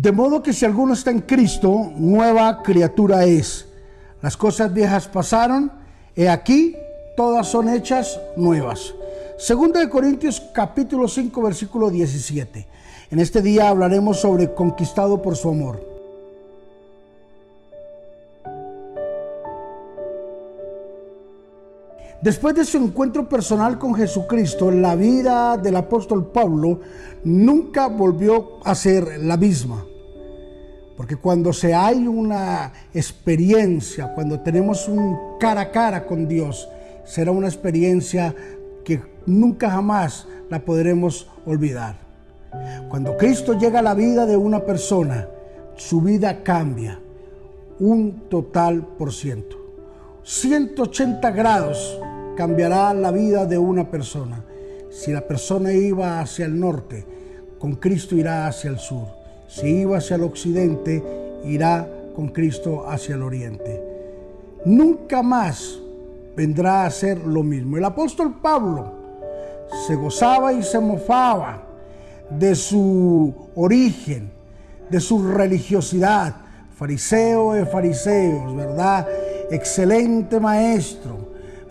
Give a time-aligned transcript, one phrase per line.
[0.00, 3.66] De modo que si alguno está en Cristo, nueva criatura es.
[4.22, 5.72] Las cosas viejas pasaron,
[6.14, 6.76] he aquí,
[7.16, 8.94] todas son hechas nuevas.
[9.38, 12.68] Segunda de Corintios capítulo 5 versículo 17.
[13.10, 15.97] En este día hablaremos sobre conquistado por su amor.
[22.20, 26.80] Después de su encuentro personal con Jesucristo, la vida del apóstol Pablo
[27.22, 29.86] nunca volvió a ser la misma.
[30.96, 36.68] Porque cuando se hay una experiencia, cuando tenemos un cara a cara con Dios,
[37.04, 38.34] será una experiencia
[38.84, 41.98] que nunca jamás la podremos olvidar.
[42.88, 45.28] Cuando Cristo llega a la vida de una persona,
[45.76, 46.98] su vida cambia
[47.78, 49.56] un total por ciento.
[50.24, 52.00] 180 grados
[52.38, 54.44] cambiará la vida de una persona.
[54.92, 57.04] Si la persona iba hacia el norte,
[57.58, 59.08] con Cristo irá hacia el sur.
[59.48, 61.02] Si iba hacia el occidente,
[61.44, 63.82] irá con Cristo hacia el oriente.
[64.66, 65.80] Nunca más
[66.36, 67.76] vendrá a ser lo mismo.
[67.76, 68.92] El apóstol Pablo
[69.88, 71.64] se gozaba y se mofaba
[72.30, 74.30] de su origen,
[74.88, 76.36] de su religiosidad.
[76.76, 79.08] Fariseo de fariseos, ¿verdad?
[79.50, 81.17] Excelente maestro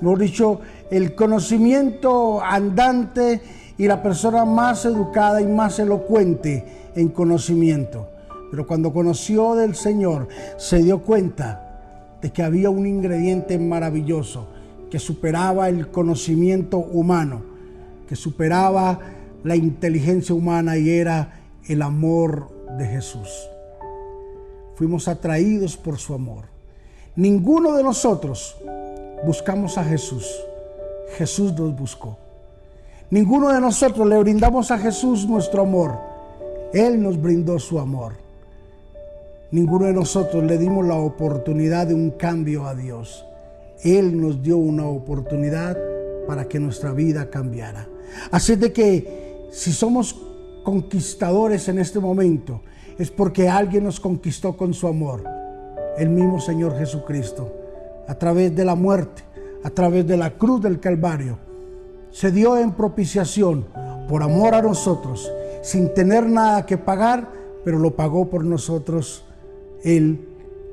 [0.01, 3.41] mejor dicho, el conocimiento andante
[3.77, 8.09] y la persona más educada y más elocuente en conocimiento.
[8.49, 14.47] Pero cuando conoció del Señor, se dio cuenta de que había un ingrediente maravilloso
[14.89, 17.41] que superaba el conocimiento humano,
[18.07, 18.99] que superaba
[19.43, 23.29] la inteligencia humana y era el amor de Jesús.
[24.75, 26.45] Fuimos atraídos por su amor.
[27.15, 28.57] Ninguno de nosotros
[29.25, 30.27] buscamos a Jesús.
[31.17, 32.17] Jesús nos buscó.
[33.09, 35.97] Ninguno de nosotros le brindamos a Jesús nuestro amor.
[36.73, 38.13] Él nos brindó su amor.
[39.51, 43.25] Ninguno de nosotros le dimos la oportunidad de un cambio a Dios.
[43.81, 45.77] Él nos dio una oportunidad
[46.27, 47.87] para que nuestra vida cambiara.
[48.31, 50.19] Así de que si somos
[50.63, 52.61] conquistadores en este momento,
[52.97, 55.23] es porque alguien nos conquistó con su amor,
[55.97, 57.66] el mismo Señor Jesucristo
[58.07, 59.23] a través de la muerte,
[59.63, 61.37] a través de la cruz del Calvario,
[62.09, 63.65] se dio en propiciación
[64.07, 65.31] por amor a nosotros,
[65.61, 67.29] sin tener nada que pagar,
[67.63, 69.25] pero lo pagó por nosotros
[69.83, 70.27] Él,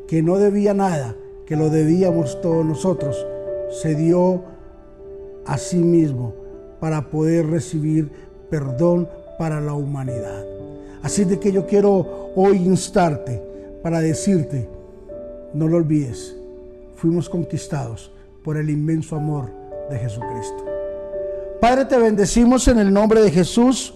[0.06, 3.26] que no debía nada, que lo debíamos todos nosotros,
[3.82, 4.42] se dio
[5.44, 6.34] a sí mismo
[6.80, 8.10] para poder recibir
[8.48, 9.08] perdón
[9.38, 10.44] para la humanidad.
[11.02, 13.42] Así de que yo quiero hoy instarte
[13.82, 14.68] para decirte,
[15.52, 16.36] no lo olvides,
[16.96, 18.10] fuimos conquistados
[18.42, 19.50] por el inmenso amor
[19.90, 20.64] de Jesucristo.
[21.60, 23.94] Padre, te bendecimos en el nombre de Jesús.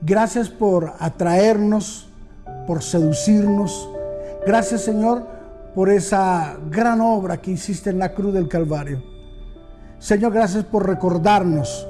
[0.00, 2.08] Gracias por atraernos,
[2.66, 3.88] por seducirnos.
[4.46, 5.26] Gracias, Señor,
[5.74, 9.02] por esa gran obra que hiciste en la cruz del Calvario.
[9.98, 11.86] Señor, gracias por recordarnos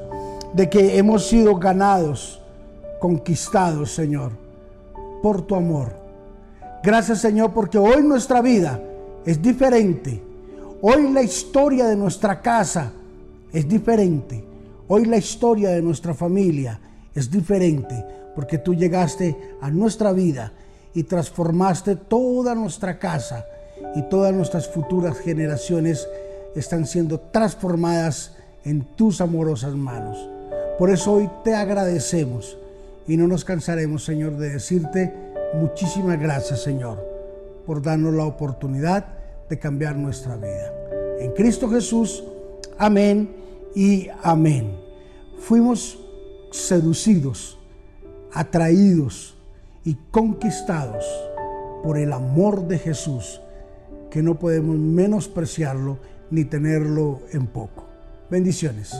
[0.52, 2.42] de que hemos sido ganados,
[2.98, 4.32] conquistados, Señor,
[5.22, 5.92] por tu amor.
[6.82, 8.80] Gracias, Señor, porque hoy nuestra vida
[9.24, 10.22] es diferente.
[10.82, 12.92] Hoy la historia de nuestra casa
[13.52, 14.42] es diferente.
[14.88, 16.80] Hoy la historia de nuestra familia
[17.14, 18.04] es diferente
[18.34, 20.52] porque tú llegaste a nuestra vida
[20.94, 23.44] y transformaste toda nuestra casa
[23.94, 26.08] y todas nuestras futuras generaciones
[26.56, 30.18] están siendo transformadas en tus amorosas manos.
[30.78, 32.56] Por eso hoy te agradecemos
[33.06, 35.12] y no nos cansaremos, Señor, de decirte
[35.54, 37.19] muchísimas gracias, Señor
[37.66, 39.06] por darnos la oportunidad
[39.48, 40.72] de cambiar nuestra vida.
[41.20, 42.24] En Cristo Jesús,
[42.78, 43.30] amén
[43.74, 44.76] y amén.
[45.38, 45.98] Fuimos
[46.50, 47.58] seducidos,
[48.32, 49.36] atraídos
[49.84, 51.04] y conquistados
[51.82, 53.40] por el amor de Jesús,
[54.10, 55.98] que no podemos menospreciarlo
[56.30, 57.84] ni tenerlo en poco.
[58.30, 58.94] Bendiciones.